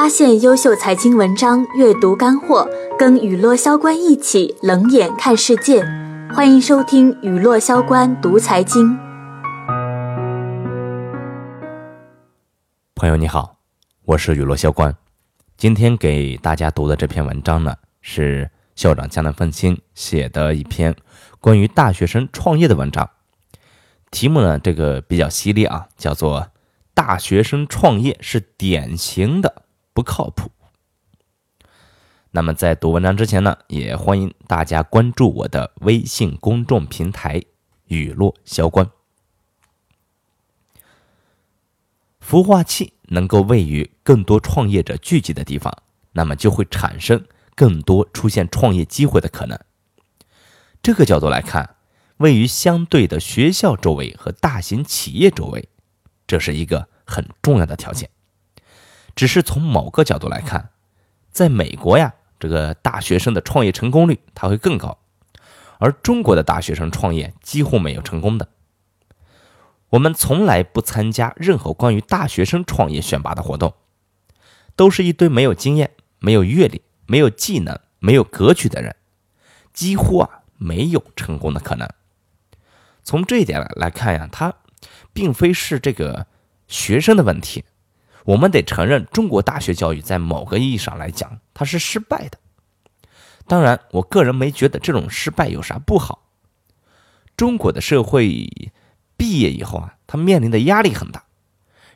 [0.00, 5.84] 发现优秀财经文章，阅读干货，跟雨落萧关一起冷眼看世界。
[6.32, 8.96] 欢迎收听雨落萧关读财经。
[12.94, 13.56] 朋友你好，
[14.04, 14.96] 我是雨落萧关。
[15.56, 20.94] 今天给大家读的这篇文章呢，是校长江南风清写的一篇
[21.40, 23.10] 关于大学生创业的文章。
[24.12, 26.52] 题目呢，这个比较犀利啊，叫做。
[26.94, 29.62] 大学生创业是典型的
[29.98, 30.48] 不靠谱。
[32.30, 37.42] 那么在读文章之前呢，也欢迎大家关注我的微信公众平台
[37.86, 38.88] “雨落萧关”。
[42.24, 45.76] 孵化器能够位于更多创业者聚集的地方，
[46.12, 49.58] 那么就会产生更多出现创业机会的可能。
[50.80, 51.74] 这个角度来看，
[52.18, 55.68] 位于相对的学校周围和大型企业周围。
[56.28, 58.08] 这是一个很重要的条件，
[59.18, 60.70] 只是从某个角度来看，
[61.32, 64.96] 在美国呀，这个大学生的创业成功率它会更高，
[65.80, 68.48] 而中国的大学生创业几乎没有成功的。
[69.88, 73.74] 我们从来不参加任何关于大学生创业选拔的活动，
[74.76, 78.94] 都是一堆没有经验、没有阅历、没有技能、没有格局的人，
[79.72, 81.88] 几乎啊没有成功的可能。
[83.02, 84.54] 从这一点来看呀，他。
[85.12, 86.28] 并非是这个
[86.68, 87.64] 学生的问题，
[88.28, 92.38] 我们得承认，中国大学教育在某个意义上来讲，它是失败的。
[93.46, 96.28] 当然，我个人没觉得这种失败有啥不好。
[97.38, 98.70] 中国的社会
[99.16, 101.24] 毕业以后啊，他面临的压力很大，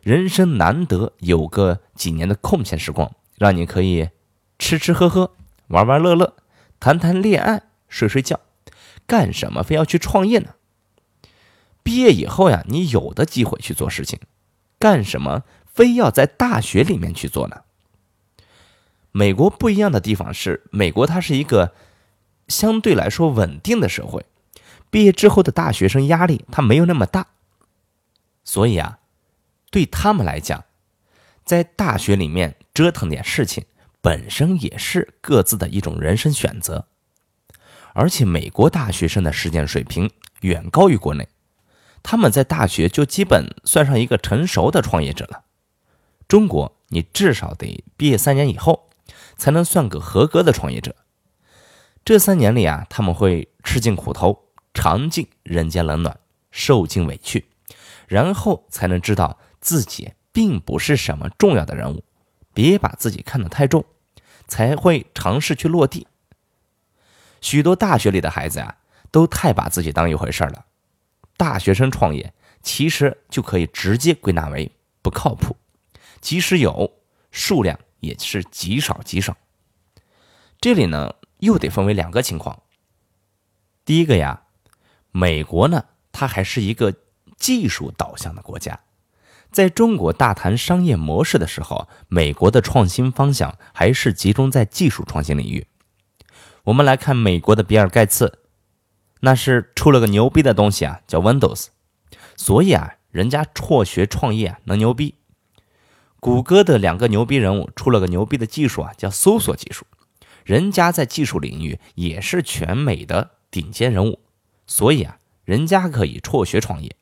[0.00, 4.08] 人生难得有个几年的空闲时光，让你可以
[4.58, 5.34] 吃吃喝喝、
[5.66, 6.34] 玩玩乐乐、
[6.80, 8.40] 谈谈恋爱、睡睡觉，
[9.06, 10.54] 干什么非要去创业呢？
[11.82, 14.18] 毕业以后呀，你有的机会去做事情，
[14.78, 17.62] 干什么非要在大学里面去做呢？
[19.10, 21.74] 美国不一样的地方是，美国它是一个
[22.48, 24.24] 相对来说稳定的社会，
[24.90, 27.26] 毕业之后的大学生压力他没有那么大，
[28.44, 28.98] 所以啊，
[29.70, 30.64] 对他们来讲，
[31.44, 33.64] 在大学里面折腾点事情，
[34.00, 36.86] 本身也是各自的一种人生选择，
[37.94, 41.28] 而且美国大学生的实践水平远高于国内。
[42.02, 45.44] 他们在大学就基本算上一个成熟的创业者了。
[46.32, 48.88] 中国，你至少得毕业三年以后，
[49.36, 50.96] 才能算个合格的创业者。
[52.06, 56.18] 这三年里啊，他们会吃尽苦头，尝尽人间冷暖，
[56.50, 57.48] 受尽委屈，
[58.08, 62.02] 然后才能知道自己并不是什么重要的人物，
[62.54, 63.84] 别把自己看得太重，
[64.48, 66.06] 才会尝试去落地。
[67.42, 68.78] 许多大学里的孩子啊，
[69.10, 70.64] 都太把自己当一回事了。
[71.36, 72.32] 大学生创业
[72.62, 74.72] 其实就可以直接归纳为
[75.02, 75.54] 不靠谱，
[76.22, 76.90] 即使有，
[77.30, 79.36] 数量也是极少极少。
[80.58, 82.62] 这里呢又得分为两个情况。
[83.84, 84.44] 第一个呀，
[85.10, 86.94] 美国呢它还是一个
[87.36, 88.80] 技术导向的国家，
[89.50, 95.66] 在中国大谈商业模式的时候，美国的创新方向还是集中在技术创新领域。
[96.64, 98.38] 我们来看美国的比尔盖茨。
[99.24, 101.68] 那是出了个牛逼的东西啊，叫 Windows，
[102.36, 105.14] 所以啊，人家辍学创业能牛逼。
[106.22, 109.84] 谷歌的两个牛逼人物出了个牛逼的技术啊，叫搜索技术，
[110.44, 114.20] 人家在技术领域也是全美的顶尖人物，
[114.64, 116.94] 所以啊，人家可以辍学创业，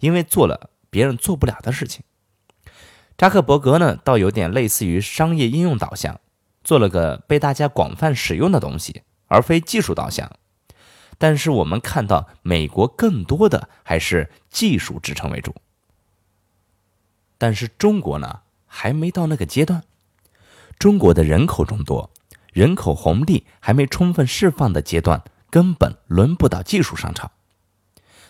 [0.00, 2.02] 因为做了别人做不了的事情。
[3.18, 6.18] 扎克伯格呢，倒有点类似于商业应用导向，
[6.64, 10.32] 做了个被大家广泛使用的东西，而非技术导向。
[11.18, 15.54] 但是我们看到，美国更多的还是技术支撑为主。
[17.36, 18.40] 但是中国呢，
[18.74, 19.84] 还没到那个阶段。
[20.78, 22.10] 中国的人口众多，
[22.54, 27.32] 人口红利还没充分释放的阶段，根本轮不到技术上场。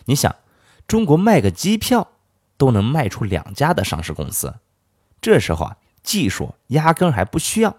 [0.05, 0.35] 你想，
[0.85, 2.11] 中国卖个机票
[2.57, 4.55] 都能卖出两家的上市公司，
[5.21, 7.77] 这时候啊，技术压根还不需要。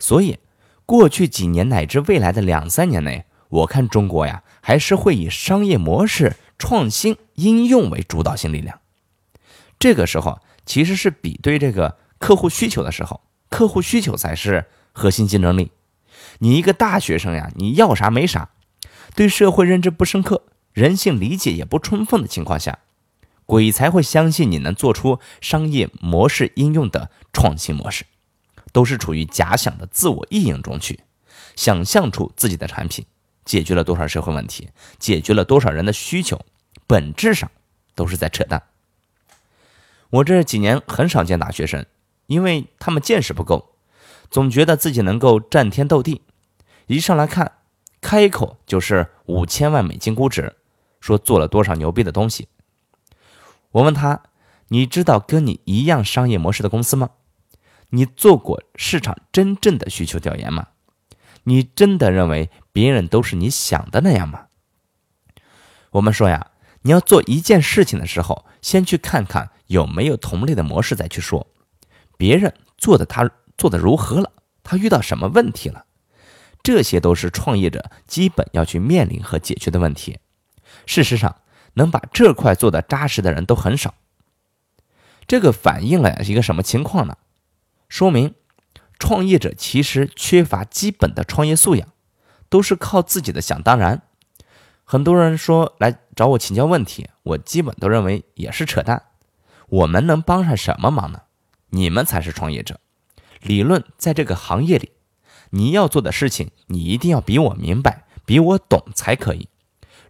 [0.00, 0.40] 所以，
[0.84, 3.26] 过去几年乃至未来的两三年内。
[3.50, 8.80] 我看中国呀，还是会以商业模式创新应用为主导性力量。
[9.78, 15.70] 这个时候其实是比对这个客户需求的时候，客户需求才是核心竞争力。
[16.38, 18.50] 你一个大学生呀，你要啥没啥，
[19.14, 22.78] 对社会认知不深刻，人性理解也不充分的情况下，
[23.46, 28.04] 鬼才会相信你能做出商业模式应用的创新模式，
[28.72, 31.00] 都是处于假想的自我意淫中去，
[31.54, 33.04] 想象出自己的产品。
[33.44, 34.70] 解决了多少社会问题？
[34.98, 36.40] 解决了多少人的需求？
[36.86, 37.50] 本质上
[37.94, 38.62] 都是在扯淡。
[40.14, 41.86] 我这几年很少见大学生，
[42.26, 43.74] 因为他们见识不够，
[44.30, 46.22] 总觉得自己能够战天斗地，
[46.86, 47.58] 一上来看，
[48.00, 50.54] 开口就是五千万美金估值，
[51.00, 52.46] 说做了多少牛逼的东西。
[53.72, 54.22] 我问他
[54.68, 57.10] ：“你知道跟你一样商业模式的公司吗？
[57.88, 60.68] 你做过市场真正的需求调研吗？
[61.42, 64.46] 你真的认为别人都是你想的那样吗？”
[65.90, 66.52] 我们说呀，
[66.84, 71.46] 你要做一件事情的时候，先去看看有没有同类的模式，再去说
[72.16, 74.32] 别人做的他做的如何了，
[74.62, 75.84] 他遇到什么问题了，
[76.62, 80.18] 这些都是创业者基本要去面临和解决的问题。
[80.86, 81.36] 事实上。
[81.76, 83.94] 能把这块做的扎实的人都很少，
[85.26, 87.16] 这个反映了一个什么情况呢？
[87.88, 88.36] 说明
[88.96, 91.88] 创业者其实缺乏基本的创业素养，
[92.48, 94.02] 都是靠自己的想当然。
[94.84, 99.02] 很多人说来找我请教问题，我基本都认为也是扯淡。
[99.66, 101.22] 我们能帮上什么忙呢？
[101.70, 102.78] 你们才是创业者。
[103.40, 104.92] 理论在这个行业里，
[105.50, 109.48] 你要做的事情，你一定要比我明白，比我懂才可以。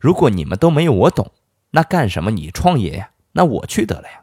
[0.00, 1.32] 如果你们都没有我懂，
[1.70, 2.30] 那干什么？
[2.30, 3.10] 你创业呀？
[3.32, 4.22] 那我去得了呀。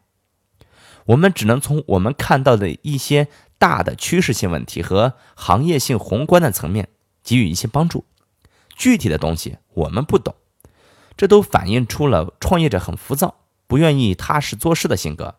[1.05, 3.27] 我们只能从我们看到的一些
[3.57, 6.89] 大的趋势性问题和行业性宏观的层面
[7.23, 8.05] 给予一些帮助。
[8.75, 10.35] 具体的东西我们不懂，
[11.17, 13.35] 这都反映出了创业者很浮躁，
[13.67, 15.35] 不愿意踏实做事的性格。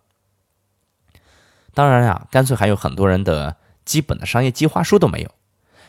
[1.75, 5.31] 当然呀，干脆还有很多人的基本的商业计划书都没有。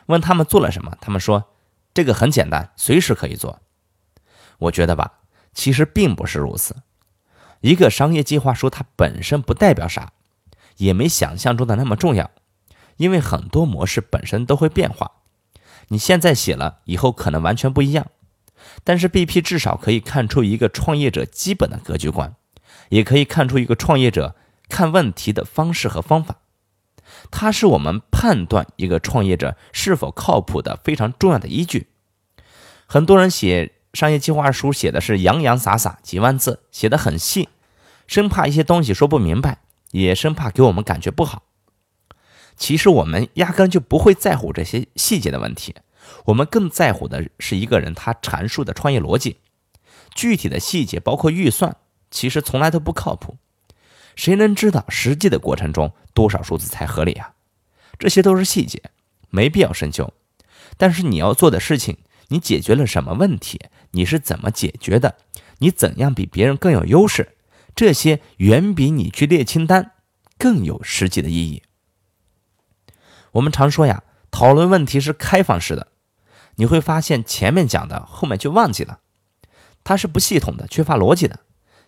[0.07, 1.45] 问他们做了什么，他们说
[1.93, 3.59] 这个很简单，随时可以做。
[4.57, 5.19] 我觉得吧。
[5.53, 6.77] 其实并不是如此，
[7.61, 10.11] 一个商业计划书它本身不代表啥，
[10.77, 12.31] 也没想象中的那么重要，
[12.97, 15.11] 因为很多模式本身都会变化，
[15.89, 18.07] 你现在写了，以后可能完全不一样。
[18.83, 22.35] 但是 BP 至少可以看出一个创业者基本的格局观，
[22.89, 24.35] 也可以看出一个创业者
[24.69, 26.37] 看问题的方式和方法，
[27.31, 31.87] 它是我们判断一个创业者是否靠谱的非常重要的依据。
[32.85, 33.73] 很多人写。
[33.93, 37.49] 商业计划书写的是洋洋洒洒几万字，写的很细，
[38.07, 39.59] 生怕一些东西说不明白，
[39.91, 41.43] 也生怕给我们感觉不好。
[42.55, 45.75] 其实我们压根就不会在乎这些细节的问题，
[46.25, 49.37] 我们更在乎的是一个人他阐述的创业逻辑。
[50.13, 51.75] 具体的细节包括预算，
[52.11, 53.37] 其实从来都不靠谱。
[54.15, 57.33] 谁能知道实际的过程中多少数字才合理啊？
[57.97, 58.81] 这些都是细节，
[59.29, 60.13] 没必要深究。
[60.77, 61.97] 但是你要做的事情。
[62.29, 63.59] 你解决了什么问题？
[63.91, 65.17] 你是怎么解决的？
[65.59, 67.35] 你怎样比别人更有优势？
[67.75, 69.91] 这些远比你去列清单
[70.39, 71.61] 更有实际的意义。
[73.33, 74.01] 我们常说呀，
[74.31, 75.89] 讨论问题是开放式的，
[76.55, 78.99] 你会发现前面讲的后面就忘记了，
[79.83, 81.39] 它是不系统的，缺乏逻辑的，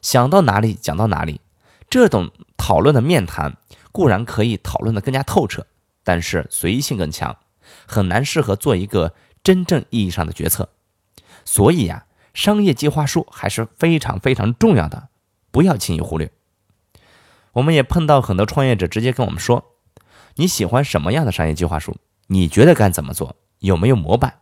[0.02, 1.42] 想到哪里讲到哪里。
[1.90, 3.58] 这种讨论的面谈
[3.92, 5.68] 固然可以讨论的更加透彻，
[6.04, 7.38] 但是随意性更强，
[7.86, 9.14] 很难适合做一个。
[9.46, 10.70] 真正意义上的决策，
[11.46, 15.10] 所以呀，商业计划书还是非常非常重要的，
[15.52, 16.32] 不要轻易忽略。
[17.52, 19.76] 我们也碰到很多创业者直接跟我们说
[20.38, 21.96] ：“你喜欢什么样的商业计划书？
[22.26, 23.36] 你觉得该怎么做？
[23.60, 24.40] 有没有模板？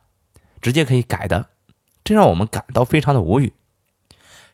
[0.64, 1.50] 直接可以改的？”
[2.04, 3.54] 这让我们感到非常的无语。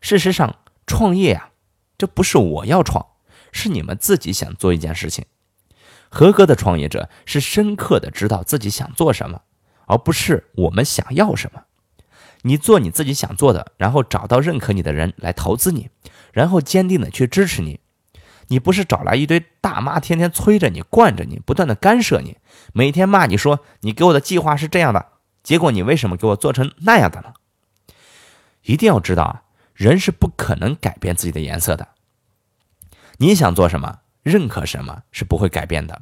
[0.02, 1.52] 事实上，创业呀，
[1.98, 3.06] 这不是我要创，
[3.54, 5.26] 是你们自己想做一件事情。
[6.10, 9.44] 合格的创业者是深刻的知道自己想做什么。
[9.92, 11.63] 而不是我们想要什么，
[12.44, 15.89] 你做你自己想做的，然后找到认可你的人来投资你，
[16.32, 17.80] 然后坚定的去支持你。
[18.50, 22.38] 你不是找来一堆大妈天天催着你、惯着你、不断的干涉你，
[22.72, 25.08] 每天骂你说你给我的计划是这样的，
[25.43, 27.34] 结果你为什么给我做成那样的呢？
[28.63, 29.43] 一定要知道啊，
[29.74, 31.88] 人是不可能改变自己的颜色的。
[33.17, 36.01] 你想做什么，认可什么是不会改变的。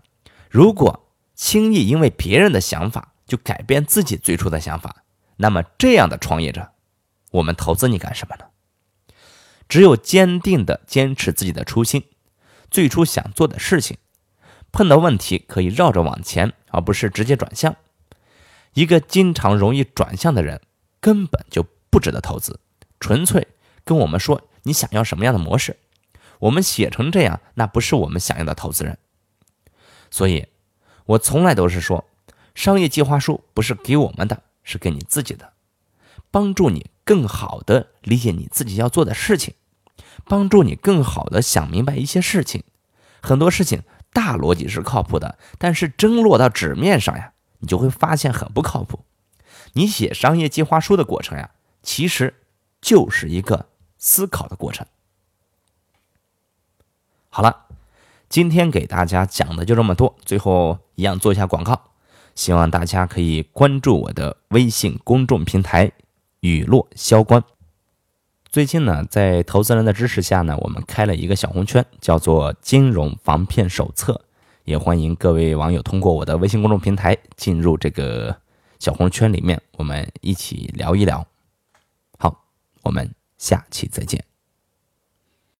[0.49, 5.03] 如果轻易因为别人的想法，就改变自己最初的想法，
[5.37, 6.71] 那么这样的创业者，
[7.31, 8.45] 我们投资你干什么呢？
[9.69, 12.05] 只有坚定的坚持自己的初心，
[12.71, 13.97] 最初想做的事情，
[14.71, 17.75] 碰到问题可以绕着往前，而不是直接转向。
[18.73, 20.61] 一个经常容易转向的人，
[20.99, 22.59] 根本就不值得投资。
[22.99, 23.47] 纯粹
[23.83, 25.77] 跟我们说你想要什么样的模式，
[26.39, 28.97] 我们写成这样，那不是我们想要的投资人。
[30.09, 30.47] 所以，
[31.05, 32.05] 我从来都是说。
[32.55, 35.53] 商业计划书不是给我们的，是给你自己的，
[36.31, 39.53] 帮助你更好的理解你自己要做的事情，
[40.25, 42.63] 帮助你更好的想明白一些事情。
[43.21, 48.99] 很多事情大逻辑是靠谱的，但是真落到纸面上呀，你就会发现很不靠谱。
[49.73, 51.51] 你写商业计划书的过程呀，
[51.83, 52.33] 其实
[52.81, 54.85] 就是一个思考的过程。
[57.29, 57.65] 好了，
[58.29, 61.91] 今天给大家讲的就这么多，最后一样做一下广告，
[62.33, 65.91] 希望大家可以关注我的微信公众平台
[66.41, 67.43] “雨落萧关”。
[68.49, 74.21] 最近呢，在投资人的支持下呢，我们开了一个小红圈，叫做“金融防骗手册”，
[74.67, 78.35] 也欢迎各位网友通过我的微信公众平台进入这个
[78.79, 81.25] 小红圈里面，我们一起聊一聊。
[82.19, 82.43] 好，
[82.83, 84.26] 我们下期再见。